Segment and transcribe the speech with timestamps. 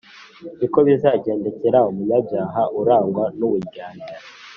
[0.57, 4.15] ni ko bizagendekera umunyabyaha urangwa n’uburyarya